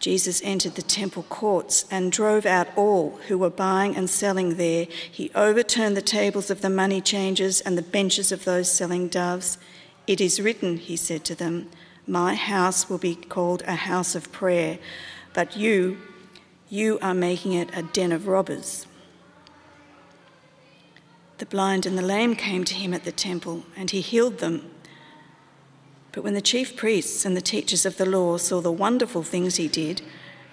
[0.00, 4.86] Jesus entered the temple courts and drove out all who were buying and selling there.
[5.10, 9.58] He overturned the tables of the money changers and the benches of those selling doves.
[10.06, 11.68] It is written, he said to them,
[12.06, 14.78] My house will be called a house of prayer,
[15.34, 15.98] but you,
[16.70, 18.86] you are making it a den of robbers.
[21.36, 24.70] The blind and the lame came to him at the temple, and he healed them.
[26.12, 29.56] But when the chief priests and the teachers of the law saw the wonderful things
[29.56, 30.02] he did,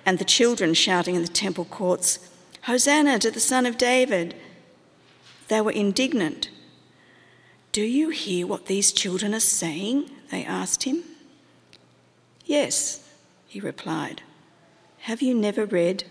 [0.06, 2.30] and the children shouting in the temple courts,
[2.64, 4.36] Hosanna to the Son of David,
[5.48, 6.50] they were indignant.
[7.72, 10.10] Do you hear what these children are saying?
[10.32, 11.04] They asked him.
[12.46, 13.10] Yes,
[13.48, 14.22] he replied.
[15.02, 16.04] Have you never read,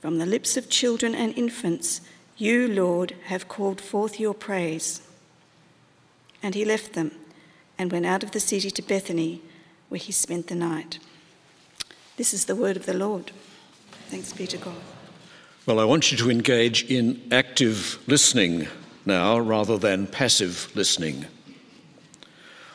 [0.00, 2.00] From the lips of children and infants,
[2.36, 5.02] you, Lord, have called forth your praise?
[6.42, 7.12] And he left them
[7.78, 9.40] and went out of the city to Bethany,
[9.88, 10.98] where he spent the night.
[12.16, 13.30] This is the word of the Lord.
[14.08, 14.74] Thanks be to God.
[15.66, 18.66] Well, I want you to engage in active listening
[19.06, 21.26] now rather than passive listening.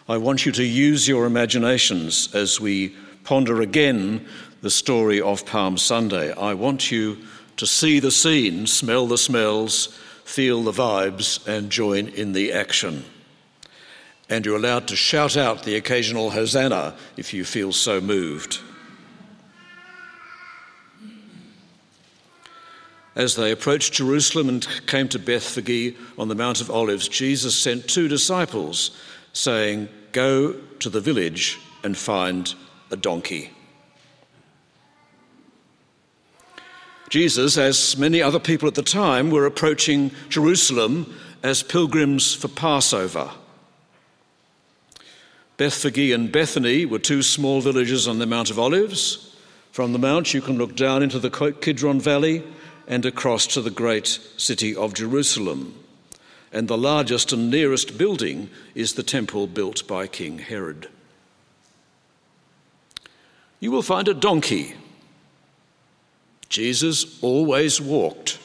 [0.07, 4.25] I want you to use your imaginations as we ponder again
[4.61, 6.31] the story of Palm Sunday.
[6.33, 7.17] I want you
[7.57, 9.87] to see the scene, smell the smells,
[10.23, 13.05] feel the vibes, and join in the action
[14.29, 18.59] and you're allowed to shout out the occasional hosanna if you feel so moved.
[23.15, 27.87] As they approached Jerusalem and came to Bethphage on the Mount of Olives, Jesus sent
[27.87, 28.97] two disciples,
[29.33, 32.53] saying, Go to the village and find
[32.89, 33.51] a donkey.
[37.09, 43.29] Jesus, as many other people at the time, were approaching Jerusalem as pilgrims for Passover.
[45.57, 49.35] Bethphage and Bethany were two small villages on the Mount of Olives.
[49.71, 52.43] From the mount, you can look down into the Kidron Valley
[52.87, 55.75] and across to the great city of Jerusalem.
[56.51, 60.89] And the largest and nearest building is the temple built by King Herod.
[63.59, 64.75] You will find a donkey.
[66.49, 68.39] Jesus always walked.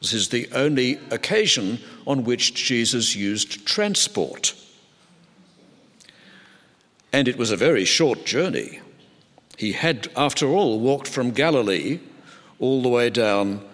[0.00, 4.54] This is the only occasion on which Jesus used transport
[7.16, 8.78] and it was a very short journey.
[9.56, 11.98] He had, after all, walked from Galilee
[12.58, 13.66] all the way down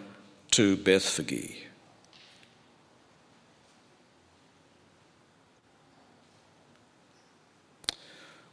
[0.52, 1.66] to Bethphage.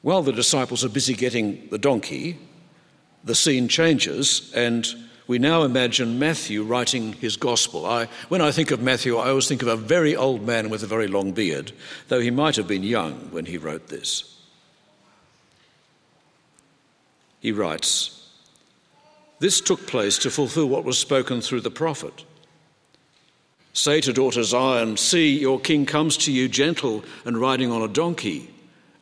[0.01, 2.39] While the disciples are busy getting the donkey,
[3.23, 4.87] the scene changes, and
[5.27, 7.85] we now imagine Matthew writing his gospel.
[7.85, 10.81] I, when I think of Matthew, I always think of a very old man with
[10.81, 11.73] a very long beard,
[12.07, 14.38] though he might have been young when he wrote this
[17.39, 18.29] he writes,
[19.39, 22.25] This took place to fulfill what was spoken through the prophet.
[23.73, 27.87] Say to daughter Zion, See, your king comes to you gentle and riding on a
[27.87, 28.49] donkey,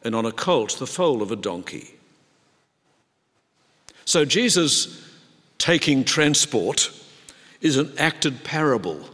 [0.03, 1.93] and on a colt, the foal of a donkey.
[4.05, 5.03] So Jesus
[5.57, 6.91] taking transport
[7.61, 9.09] is an acted parable,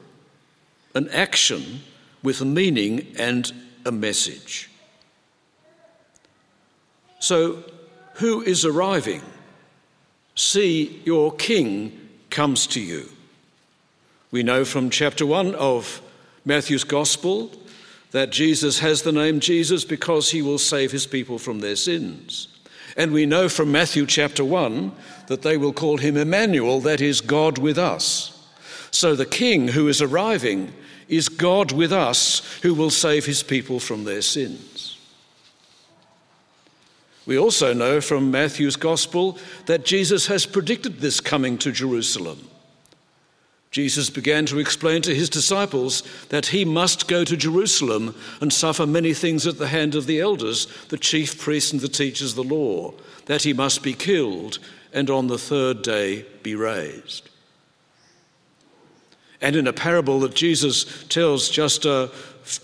[0.93, 1.81] an action
[2.21, 3.51] with a meaning and
[3.85, 4.69] a message.
[7.19, 7.63] So
[8.15, 9.21] who is arriving?
[10.35, 13.09] See, your king comes to you.
[14.31, 16.01] We know from chapter 1 of
[16.45, 17.51] Matthew's Gospel
[18.11, 22.47] that Jesus has the name Jesus because he will save his people from their sins.
[22.95, 24.91] And we know from Matthew chapter 1
[25.27, 28.29] that they will call him Emmanuel, that is, God with us.
[28.91, 30.73] So the king who is arriving
[31.07, 34.72] is God with us who will save his people from their sins.
[37.25, 42.49] We also know from Matthew's gospel that Jesus has predicted this coming to Jerusalem.
[43.71, 48.85] Jesus began to explain to his disciples that he must go to Jerusalem and suffer
[48.85, 52.47] many things at the hand of the elders, the chief priests, and the teachers of
[52.47, 52.93] the law,
[53.25, 54.59] that he must be killed
[54.93, 57.29] and on the third day be raised.
[59.41, 62.09] And in a parable that Jesus tells just uh,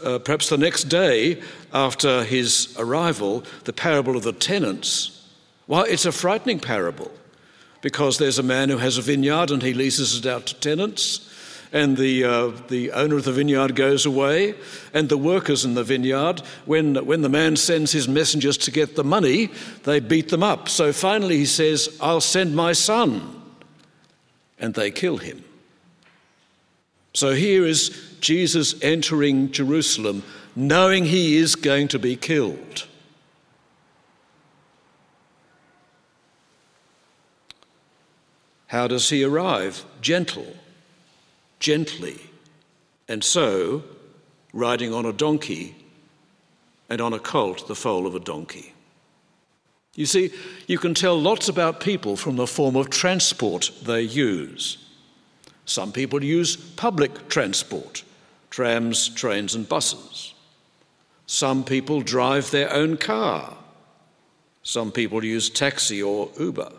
[0.03, 1.41] uh, perhaps the next day
[1.73, 5.27] after his arrival, the parable of the tenants,
[5.67, 7.11] well, it's a frightening parable
[7.81, 11.25] because there's a man who has a vineyard and he leases it out to tenants.
[11.71, 14.55] And the, uh, the owner of the vineyard goes away,
[14.91, 18.95] and the workers in the vineyard, when, when the man sends his messengers to get
[18.95, 19.51] the money,
[19.83, 20.67] they beat them up.
[20.67, 23.39] So finally he says, I'll send my son.
[24.57, 25.43] And they kill him.
[27.13, 30.23] So here is Jesus entering Jerusalem,
[30.55, 32.87] knowing he is going to be killed.
[38.67, 39.83] How does he arrive?
[40.01, 40.55] Gentle,
[41.59, 42.19] gently,
[43.07, 43.83] and so
[44.53, 45.75] riding on a donkey
[46.89, 48.73] and on a colt, the foal of a donkey.
[49.95, 50.31] You see,
[50.67, 54.77] you can tell lots about people from the form of transport they use.
[55.65, 58.03] Some people use public transport,
[58.49, 60.33] trams, trains, and buses.
[61.25, 63.55] Some people drive their own car.
[64.63, 66.71] Some people use taxi or Uber.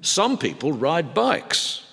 [0.00, 1.84] Some people ride bikes.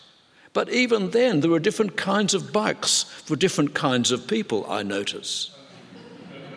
[0.53, 4.83] But even then, there are different kinds of bikes for different kinds of people, I
[4.83, 5.51] notice,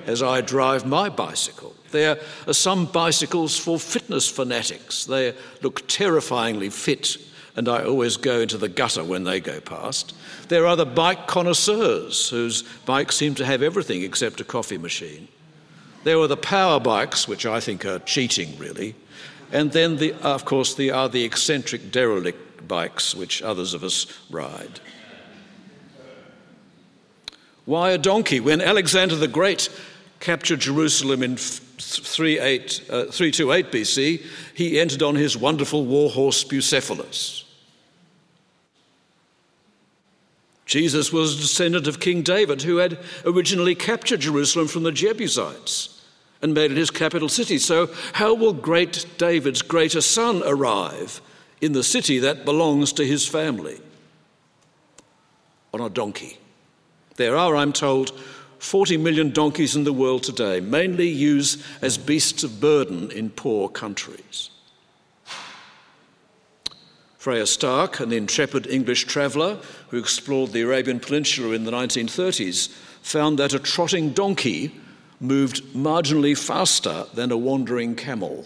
[0.07, 1.75] as I drive my bicycle.
[1.91, 5.05] There are some bicycles for fitness fanatics.
[5.05, 7.19] They look terrifyingly fit,
[7.57, 10.15] and I always go into the gutter when they go past.
[10.49, 15.29] There are the bike connoisseurs whose bikes seem to have everything except a coffee machine.
[16.05, 18.95] There are the power bikes, which I think are cheating, really.
[19.53, 24.07] And then, the, of course, there are the eccentric derelict bikes, which others of us
[24.31, 24.81] ride.
[27.65, 28.41] Why a donkey?
[28.41, 29.69] When Alexander the Great
[30.19, 31.37] captured Jerusalem in
[31.83, 34.25] 328 uh, BC,
[34.55, 37.45] he entered on his wonderful war horse Bucephalus.
[40.65, 46.01] Jesus was a descendant of King David, who had originally captured Jerusalem from the Jebusites
[46.41, 47.59] and made it his capital city.
[47.59, 51.21] So, how will great David's greater son arrive
[51.61, 53.81] in the city that belongs to his family?
[55.75, 56.39] On a donkey.
[57.17, 58.19] There are, I'm told,
[58.63, 63.69] 40 million donkeys in the world today, mainly used as beasts of burden in poor
[63.69, 64.51] countries.
[67.19, 72.69] Freya Stark, an intrepid English traveller who explored the Arabian Peninsula in the 1930s,
[73.03, 74.73] found that a trotting donkey
[75.19, 78.45] moved marginally faster than a wandering camel.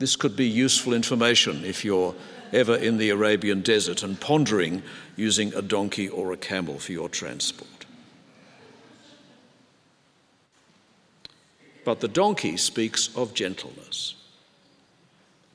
[0.00, 2.16] This could be useful information if you're
[2.52, 4.82] ever in the Arabian desert and pondering
[5.14, 7.68] using a donkey or a camel for your transport.
[11.84, 14.14] But the donkey speaks of gentleness.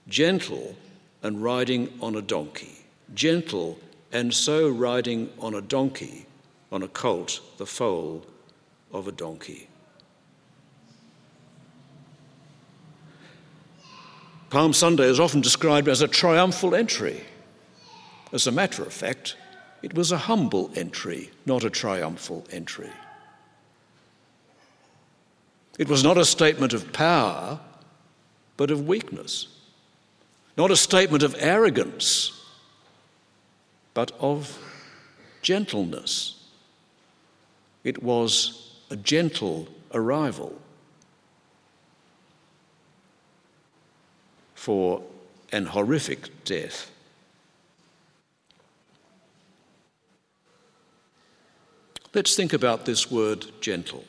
[0.08, 0.76] Gentle
[1.24, 2.86] and riding on a donkey.
[3.14, 3.80] Gentle
[4.12, 6.26] and so riding on a donkey,
[6.72, 8.26] on a colt, the foal
[8.92, 9.68] of a donkey.
[14.50, 17.24] Palm Sunday is often described as a triumphal entry.
[18.34, 19.36] As a matter of fact,
[19.84, 22.90] it was a humble entry, not a triumphal entry.
[25.80, 27.60] It was not a statement of power,
[28.56, 29.48] but of weakness.
[30.56, 32.40] Not a statement of arrogance,
[33.96, 34.60] but of
[35.42, 36.36] gentleness.
[37.84, 40.62] It was a gentle arrival.
[44.60, 45.02] for
[45.54, 46.92] an horrific death.
[52.14, 54.04] Let's think about this word gentle.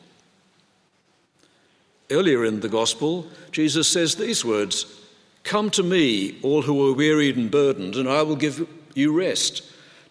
[2.10, 5.00] Earlier in the Gospel, Jesus says these words
[5.44, 9.62] Come to me, all who are wearied and burdened, and I will give you rest.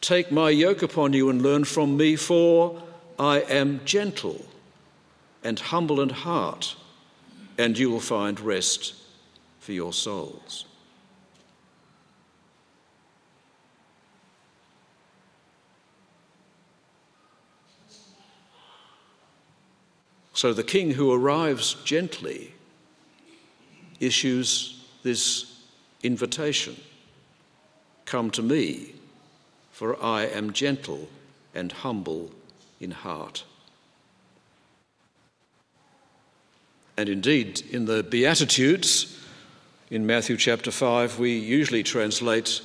[0.02, 2.82] Take my yoke upon you and learn from me, for
[3.18, 4.46] I am gentle
[5.44, 6.76] and humble in heart,
[7.58, 8.94] and you will find rest
[9.60, 10.66] for your souls.
[20.40, 22.54] So the king who arrives gently
[24.00, 25.60] issues this
[26.02, 26.78] invitation
[28.06, 28.94] Come to me,
[29.74, 31.10] for I am gentle
[31.54, 32.32] and humble
[32.80, 33.44] in heart.
[36.96, 39.20] And indeed, in the Beatitudes,
[39.92, 42.62] in Matthew chapter 5, we usually translate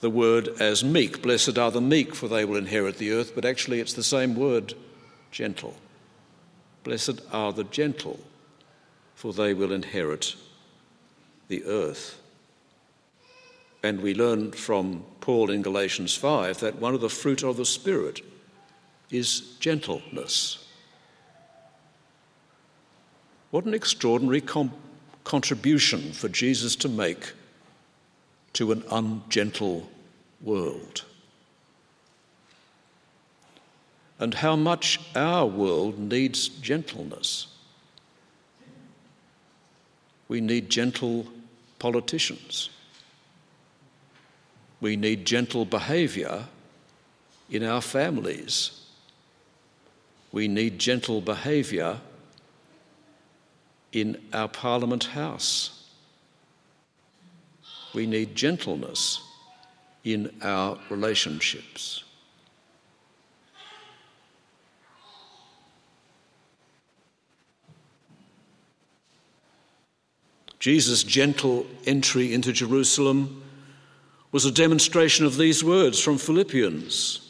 [0.00, 1.20] the word as meek.
[1.20, 3.34] Blessed are the meek, for they will inherit the earth.
[3.34, 4.72] But actually, it's the same word,
[5.30, 5.76] gentle.
[6.84, 8.20] Blessed are the gentle,
[9.14, 10.34] for they will inherit
[11.48, 12.20] the earth.
[13.82, 17.64] And we learn from Paul in Galatians 5 that one of the fruit of the
[17.64, 18.20] Spirit
[19.10, 20.66] is gentleness.
[23.50, 24.72] What an extraordinary com-
[25.24, 27.32] contribution for Jesus to make
[28.52, 29.88] to an ungentle
[30.40, 31.04] world.
[34.20, 37.48] And how much our world needs gentleness.
[40.28, 41.26] We need gentle
[41.80, 42.68] politicians.
[44.80, 46.44] We need gentle behaviour
[47.50, 48.86] in our families.
[50.32, 51.98] We need gentle behaviour
[53.92, 55.88] in our Parliament House.
[57.94, 59.20] We need gentleness
[60.04, 62.04] in our relationships.
[70.60, 73.42] Jesus' gentle entry into Jerusalem
[74.30, 77.26] was a demonstration of these words from Philippians,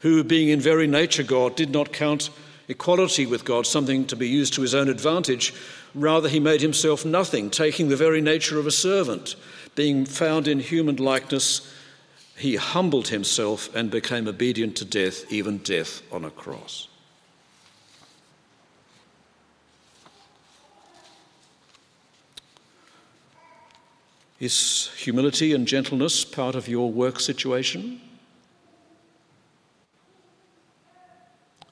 [0.00, 2.30] who, being in very nature God, did not count
[2.68, 5.54] equality with God something to be used to his own advantage.
[5.94, 9.36] Rather, he made himself nothing, taking the very nature of a servant.
[9.76, 11.72] Being found in human likeness,
[12.36, 16.88] he humbled himself and became obedient to death, even death on a cross.
[24.42, 28.00] Is humility and gentleness part of your work situation?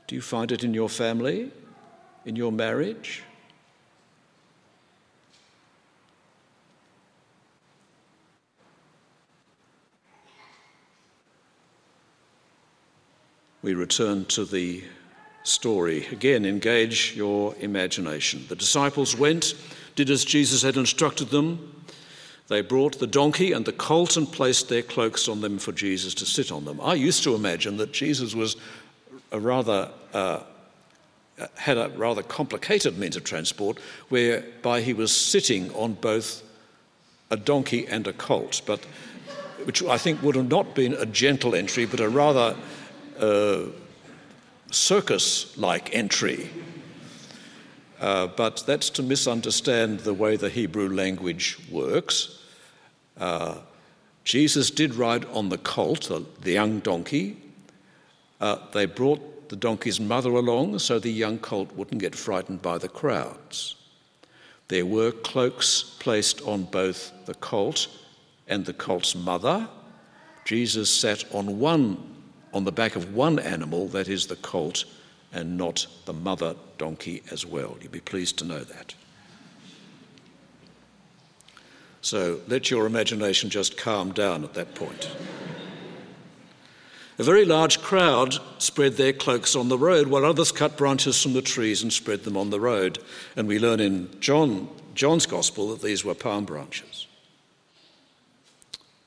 [0.06, 1.50] Do you find it in your family,
[2.24, 3.24] in your marriage?
[13.62, 14.84] We return to the
[15.42, 16.06] story.
[16.12, 18.44] Again, engage your imagination.
[18.48, 19.54] The disciples went,
[19.96, 21.79] did as Jesus had instructed them.
[22.50, 26.14] They brought the donkey and the colt and placed their cloaks on them for Jesus
[26.14, 26.80] to sit on them.
[26.80, 28.57] I used to imagine that Jesus was
[29.30, 30.40] a rather uh,
[31.54, 33.78] had a rather complicated means of transport
[34.09, 36.42] whereby he was sitting on both
[37.30, 38.85] a donkey and a colt, but
[39.62, 42.57] which I think would have not been a gentle entry, but a rather
[43.21, 43.66] uh,
[44.73, 46.50] circus like entry.
[48.00, 52.38] Uh, but that's to misunderstand the way the Hebrew language works.
[53.20, 53.58] Uh,
[54.24, 57.36] Jesus did ride on the colt, the, the young donkey,
[58.40, 62.78] uh, they brought the donkey's mother along so the young colt wouldn't get frightened by
[62.78, 63.76] the crowds.
[64.68, 67.88] There were cloaks placed on both the colt
[68.48, 69.68] and the colt's mother.
[70.44, 72.06] Jesus sat on one
[72.52, 74.84] on the back of one animal, that is the colt,
[75.32, 77.76] and not the mother donkey as well.
[77.80, 78.94] You'll be pleased to know that.
[82.10, 85.08] So let your imagination just calm down at that point.
[87.20, 91.34] A very large crowd spread their cloaks on the road, while others cut branches from
[91.34, 92.98] the trees and spread them on the road.
[93.36, 97.06] And we learn in John, John's Gospel that these were palm branches.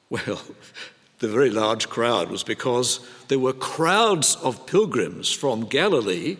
[0.09, 0.41] Well,
[1.19, 6.37] the very large crowd was because there were crowds of pilgrims from Galilee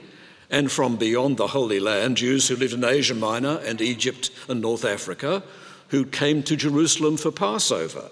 [0.50, 4.62] and from beyond the Holy Land, Jews who lived in Asia Minor and Egypt and
[4.62, 5.44] North Africa,
[5.94, 8.10] who came to Jerusalem for Passover.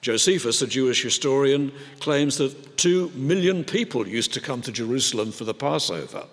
[0.00, 5.42] Josephus, a Jewish historian, claims that two million people used to come to Jerusalem for
[5.42, 6.26] the Passover.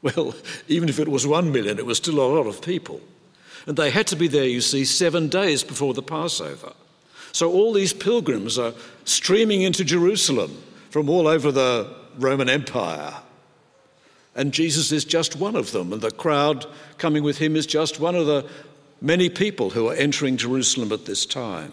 [0.00, 0.34] Well,
[0.68, 2.98] even if it was one million, it was still a lot of people.
[3.66, 6.72] And they had to be there, you see, seven days before the Passover.
[7.32, 8.72] So all these pilgrims are
[9.04, 10.56] streaming into Jerusalem
[10.88, 13.16] from all over the Roman Empire.
[14.34, 16.64] And Jesus is just one of them, and the crowd
[16.96, 18.48] coming with him is just one of the
[19.00, 21.72] many people who are entering Jerusalem at this time.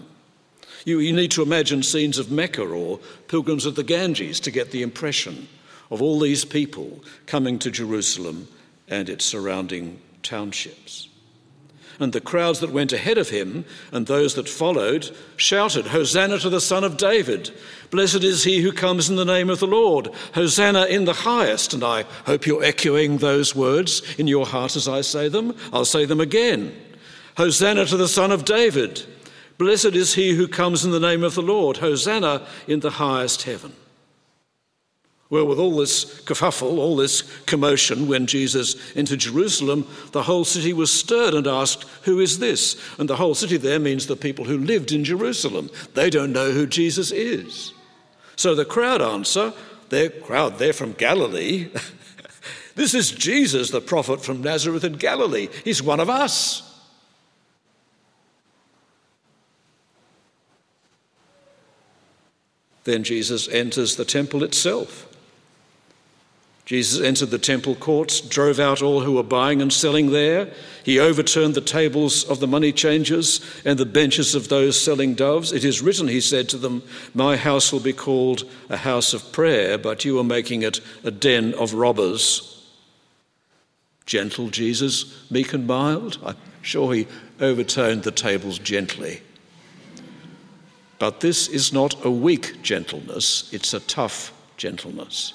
[0.86, 4.72] You, you need to imagine scenes of Mecca or pilgrims of the Ganges to get
[4.72, 5.48] the impression
[5.92, 8.48] of all these people coming to Jerusalem
[8.88, 11.10] and its surrounding townships.
[12.00, 16.50] And the crowds that went ahead of him and those that followed shouted, Hosanna to
[16.50, 17.52] the Son of David!
[17.90, 20.10] Blessed is he who comes in the name of the Lord!
[20.36, 21.74] Hosanna in the highest!
[21.74, 25.56] And I hope you're echoing those words in your heart as I say them.
[25.74, 26.76] I'll say them again.
[27.38, 29.04] Hosanna to the Son of David!
[29.60, 31.78] Blessed is he who comes in the name of the Lord!
[31.78, 33.74] Hosanna in the highest heaven!
[35.30, 40.74] Well, with all this kerfuffle, all this commotion, when Jesus entered Jerusalem, the whole city
[40.74, 42.76] was stirred and asked, Who is this?
[42.98, 45.70] And the whole city there means the people who lived in Jerusalem.
[45.94, 47.72] They don't know who Jesus is.
[48.36, 49.54] So the crowd answer,
[49.90, 51.70] their crowd, they're from Galilee.
[52.76, 55.50] this is Jesus, the prophet from Nazareth in Galilee.
[55.64, 56.67] He's one of us.
[62.88, 65.14] Then Jesus enters the temple itself.
[66.64, 70.54] Jesus entered the temple courts, drove out all who were buying and selling there.
[70.86, 75.52] He overturned the tables of the money changers and the benches of those selling doves.
[75.52, 76.82] It is written, he said to them,
[77.14, 81.12] My house will be called a house of prayer, but you are making it a
[81.12, 82.66] den of robbers.
[84.06, 86.20] Gentle Jesus, meek and mild.
[86.24, 87.08] I'm sure he
[87.42, 89.24] overturned the tables gently.
[91.00, 95.34] But this is not a weak gentleness, it's a tough gentleness.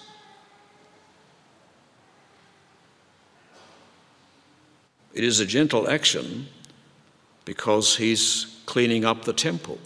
[5.14, 6.48] It is a gentle action
[7.44, 9.78] because he's cleaning up the temple.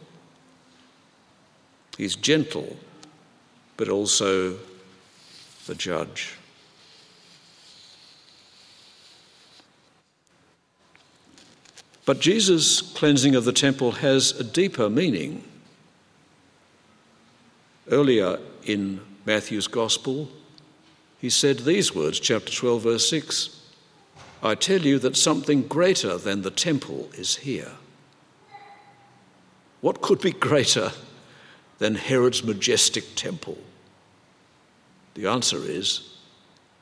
[1.98, 2.76] He's gentle,
[3.76, 4.56] but also
[5.66, 6.36] the judge.
[12.04, 15.42] But Jesus' cleansing of the temple has a deeper meaning.
[17.90, 20.28] Earlier in Matthew's Gospel,
[21.18, 23.62] he said these words, chapter 12, verse 6
[24.42, 27.72] I tell you that something greater than the temple is here.
[29.80, 30.92] What could be greater
[31.78, 33.58] than Herod's majestic temple?
[35.14, 36.16] The answer is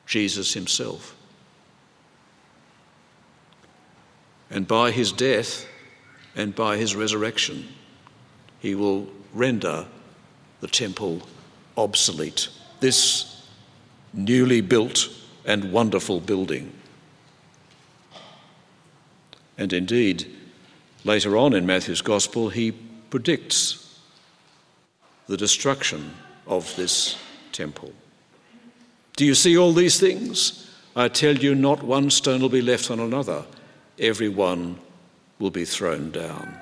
[0.05, 1.15] Jesus himself.
[4.49, 5.65] And by his death
[6.35, 7.67] and by his resurrection,
[8.59, 9.87] he will render
[10.61, 11.21] the temple
[11.77, 12.49] obsolete.
[12.79, 13.47] This
[14.13, 15.09] newly built
[15.45, 16.71] and wonderful building.
[19.57, 20.25] And indeed,
[21.03, 22.71] later on in Matthew's Gospel, he
[23.09, 23.99] predicts
[25.27, 26.13] the destruction
[26.47, 27.17] of this
[27.51, 27.93] temple.
[29.15, 30.69] Do you see all these things?
[30.95, 33.45] I tell you, not one stone will be left on another,
[33.99, 34.77] every one
[35.39, 36.59] will be thrown down.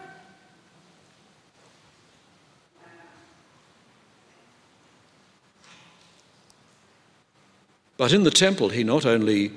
[7.98, 9.52] But in the temple, he not only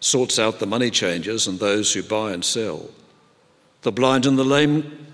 [0.00, 2.90] sorts out the money changers and those who buy and sell.
[3.82, 5.06] The blind and the lame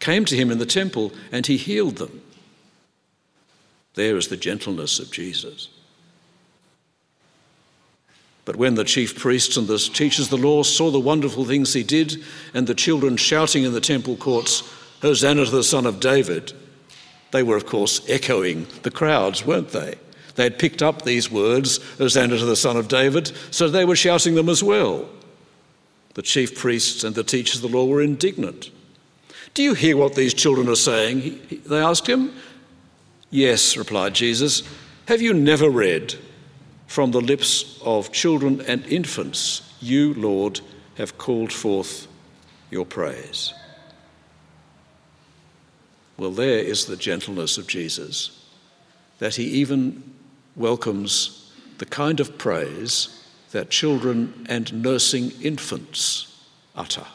[0.00, 2.22] came to him in the temple and he healed them.
[3.94, 5.68] There is the gentleness of Jesus.
[8.44, 11.74] But when the chief priests and the teachers of the law saw the wonderful things
[11.74, 14.62] he did and the children shouting in the temple courts,
[15.02, 16.52] Hosanna to the Son of David,
[17.30, 19.96] they were, of course, echoing the crowds, weren't they?
[20.38, 23.96] They had picked up these words, Hosanna to the Son of David, so they were
[23.96, 25.08] shouting them as well.
[26.14, 28.70] The chief priests and the teachers of the law were indignant.
[29.54, 31.22] Do you hear what these children are saying?
[31.22, 32.32] He, he, they asked him.
[33.30, 34.62] Yes, replied Jesus.
[35.08, 36.14] Have you never read,
[36.86, 40.60] From the lips of children and infants, you, Lord,
[40.98, 42.06] have called forth
[42.70, 43.52] your praise?
[46.16, 48.40] Well, there is the gentleness of Jesus,
[49.18, 50.14] that he even
[50.56, 57.06] welcomes the kind of praise that children and nursing infants utter.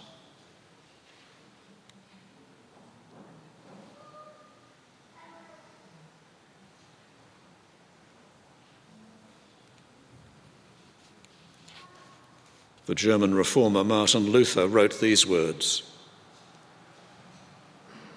[12.85, 15.83] The German reformer Martin Luther wrote these words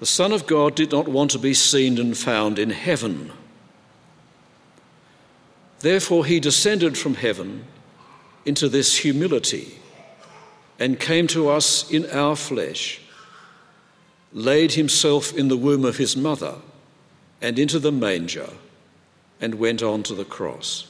[0.00, 3.30] The Son of God did not want to be seen and found in heaven
[5.80, 7.64] Therefore, he descended from heaven
[8.44, 9.78] into this humility
[10.78, 13.00] and came to us in our flesh,
[14.32, 16.56] laid himself in the womb of his mother
[17.40, 18.50] and into the manger,
[19.40, 20.86] and went on to the cross.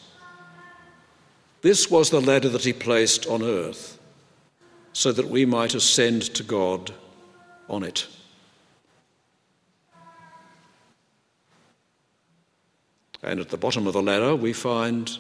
[1.63, 3.99] This was the ladder that he placed on earth,
[4.93, 6.93] so that we might ascend to God
[7.69, 8.07] on it.
[13.27, 15.19] And at the bottom of the ladder, we find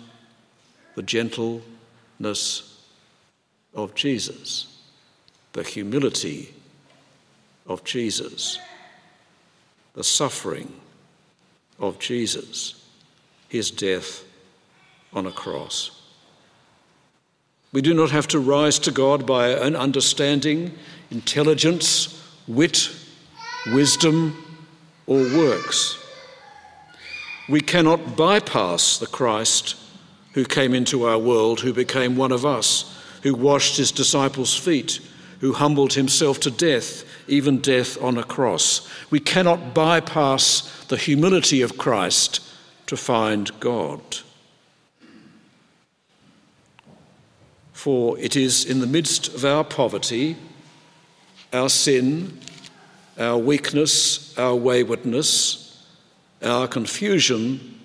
[0.94, 2.80] the gentleness
[3.74, 4.80] of Jesus,
[5.52, 6.54] the humility
[7.66, 8.60] of Jesus,
[9.94, 10.72] the suffering
[11.80, 12.88] of Jesus,
[13.48, 14.22] his death
[15.12, 15.90] on a cross.
[17.72, 20.72] We do not have to rise to God by our own understanding,
[21.10, 22.88] intelligence, wit,
[23.72, 24.60] wisdom,
[25.08, 26.05] or works.
[27.48, 29.76] We cannot bypass the Christ
[30.32, 35.00] who came into our world, who became one of us, who washed his disciples' feet,
[35.40, 38.88] who humbled himself to death, even death on a cross.
[39.10, 42.40] We cannot bypass the humility of Christ
[42.86, 44.00] to find God.
[47.72, 50.36] For it is in the midst of our poverty,
[51.52, 52.40] our sin,
[53.18, 55.65] our weakness, our waywardness,
[56.42, 57.80] our confusion,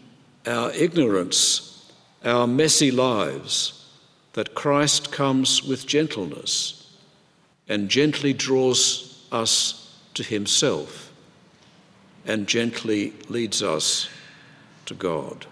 [0.45, 1.91] our ignorance,
[2.23, 3.87] our messy lives,
[4.33, 6.95] that Christ comes with gentleness
[7.67, 11.11] and gently draws us to himself
[12.25, 14.09] and gently leads us
[14.85, 15.45] to God.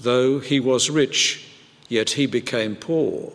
[0.00, 1.46] Though he was rich,
[1.88, 3.32] yet he became poor,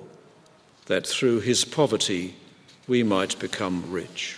[0.88, 2.36] that through his poverty
[2.88, 4.37] we might become rich.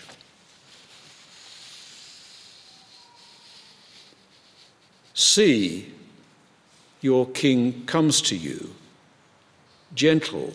[5.19, 5.85] See,
[7.01, 8.73] your king comes to you,
[9.93, 10.53] gentle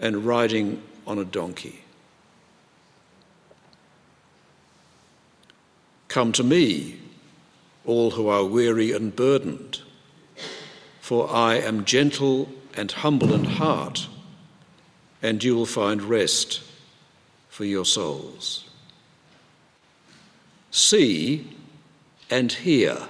[0.00, 1.84] and riding on a donkey.
[6.08, 6.98] Come to me,
[7.84, 9.82] all who are weary and burdened,
[11.02, 14.08] for I am gentle and humble in heart,
[15.22, 16.62] and you will find rest
[17.50, 18.64] for your souls.
[20.70, 21.46] See
[22.30, 23.08] and hear.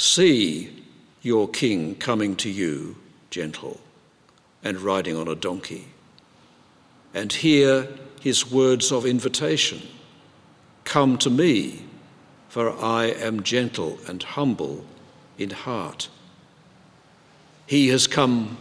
[0.00, 0.82] See
[1.20, 2.96] your king coming to you,
[3.28, 3.80] gentle,
[4.64, 5.88] and riding on a donkey.
[7.12, 7.86] And hear
[8.18, 9.82] his words of invitation
[10.84, 11.84] Come to me,
[12.48, 14.86] for I am gentle and humble
[15.36, 16.08] in heart.
[17.66, 18.56] He has come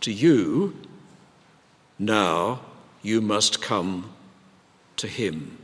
[0.00, 0.76] to you,
[1.96, 2.60] now
[3.02, 4.12] you must come
[4.96, 5.58] to him.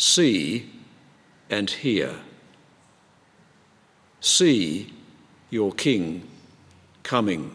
[0.00, 0.66] See
[1.50, 2.16] and hear.
[4.20, 4.94] See
[5.50, 6.26] your King
[7.02, 7.54] coming,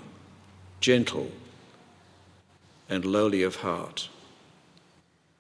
[0.79, 1.31] gentle
[2.87, 4.09] and lowly of heart,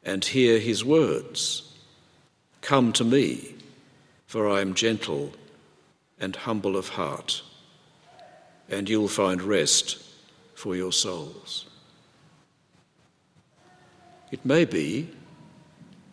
[0.03, 1.71] and hear his words
[2.61, 3.53] Come to me,
[4.25, 5.33] for I am gentle
[6.19, 7.43] and humble of heart
[8.67, 10.03] and you'll find rest
[10.55, 11.65] for your souls.
[14.31, 15.09] It may be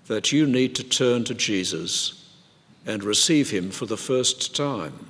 [0.06, 2.28] that you need to turn to Jesus
[2.86, 5.06] and receive him for the first time.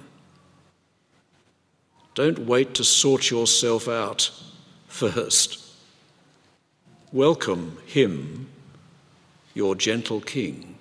[2.15, 4.31] Don't wait to sort yourself out
[4.87, 5.59] first.
[7.11, 8.49] Welcome him,
[9.55, 10.77] your gentle king,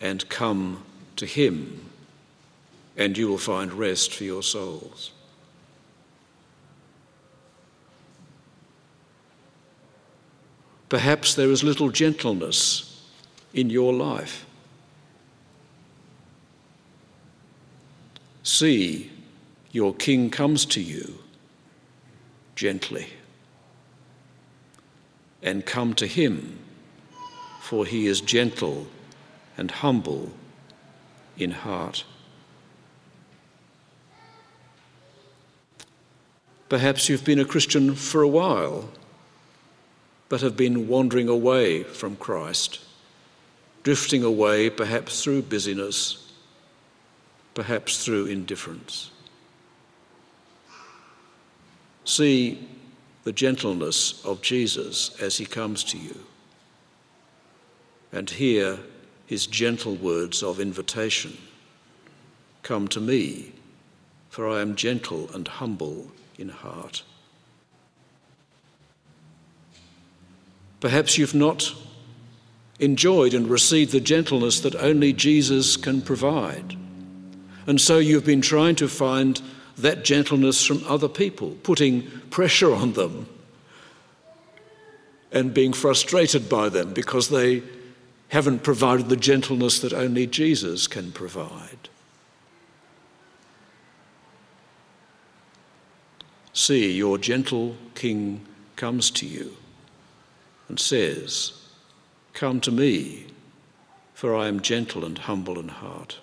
[0.00, 0.84] and come
[1.16, 1.90] to him,
[2.96, 5.13] and you will find rest for your souls.
[10.88, 13.02] Perhaps there is little gentleness
[13.52, 14.46] in your life.
[18.42, 19.10] See,
[19.72, 21.18] your king comes to you
[22.54, 23.08] gently.
[25.42, 26.58] And come to him,
[27.60, 28.86] for he is gentle
[29.56, 30.32] and humble
[31.36, 32.04] in heart.
[36.68, 38.88] Perhaps you've been a Christian for a while
[40.34, 42.80] but have been wandering away from Christ,
[43.84, 46.32] drifting away perhaps through busyness,
[47.54, 49.12] perhaps through indifference.
[52.04, 52.68] See
[53.22, 56.18] the gentleness of Jesus as he comes to you,
[58.10, 58.80] and hear
[59.26, 61.38] his gentle words of invitation
[62.64, 63.52] Come to me,
[64.30, 67.04] for I am gentle and humble in heart.
[70.84, 71.74] Perhaps you've not
[72.78, 76.76] enjoyed and received the gentleness that only Jesus can provide.
[77.66, 79.40] And so you've been trying to find
[79.78, 83.26] that gentleness from other people, putting pressure on them
[85.32, 87.62] and being frustrated by them because they
[88.28, 91.88] haven't provided the gentleness that only Jesus can provide.
[96.52, 98.44] See, your gentle King
[98.76, 99.56] comes to you
[100.68, 101.52] and says,
[102.32, 103.26] Come to me,
[104.12, 106.18] for I am gentle and humble in heart.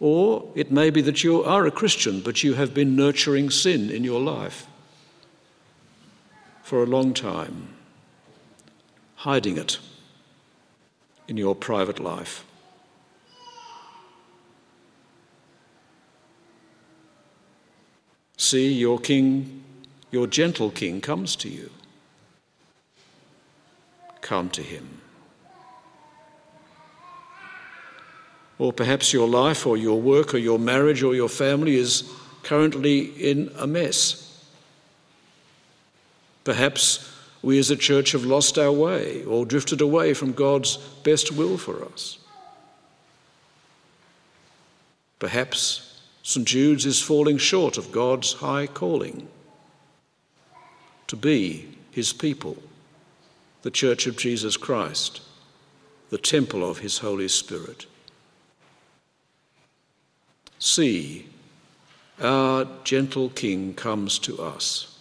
[0.00, 3.90] Or it may be that you are a Christian, but you have been nurturing sin
[3.90, 4.66] in your life
[6.62, 7.68] for a long time,
[9.16, 9.78] hiding it
[11.26, 12.44] in your private life.
[18.36, 19.63] See, your king,
[20.14, 21.70] your gentle king, comes to you.
[24.20, 25.00] Come to him.
[28.58, 32.08] Or perhaps your life or your work or your marriage or your family is
[32.44, 34.46] currently in a mess.
[36.44, 37.10] Perhaps
[37.42, 41.58] we as a church have lost our way or drifted away from God's best will
[41.58, 42.18] for us.
[45.18, 46.46] Perhaps St.
[46.46, 49.26] Jude's is falling short of God's high calling
[51.06, 52.56] to be his people,
[53.62, 55.20] the Church of Jesus Christ,
[56.10, 57.86] the temple of his Holy Spirit.
[60.58, 61.28] See,
[62.20, 64.98] our gentle King comes to us.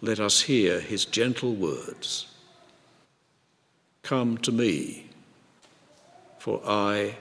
[0.00, 2.26] Let us hear his gentle words
[4.02, 5.10] Come to me,
[6.38, 7.16] for I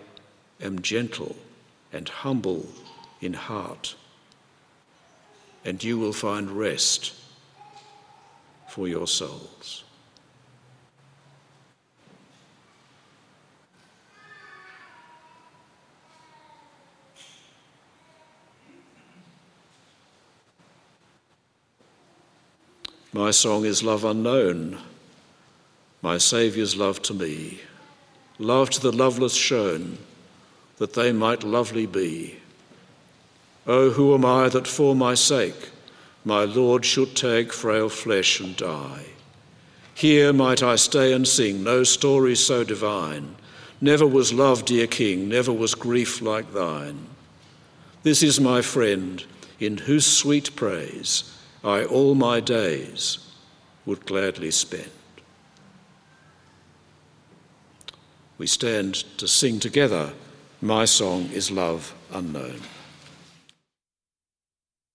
[0.61, 1.35] am gentle
[1.91, 2.67] and humble
[3.21, 3.95] in heart,
[5.65, 7.13] and you will find rest
[8.69, 9.83] for your souls.
[23.11, 24.77] My song is love unknown,
[26.01, 27.61] my Saviour's love to me,
[28.37, 29.97] love to the loveless shown,
[30.77, 32.39] that they might lovely be.
[33.67, 35.71] Oh, who am I that for my sake
[36.23, 39.05] my Lord should take frail flesh and die?
[39.93, 43.35] Here might I stay and sing no story so divine.
[43.79, 47.07] Never was love, dear King, never was grief like thine.
[48.03, 49.23] This is my friend,
[49.59, 51.31] in whose sweet praise
[51.63, 53.19] I all my days
[53.85, 54.91] would gladly spend.
[58.37, 60.13] We stand to sing together,
[60.61, 62.61] My Song is Love Unknown.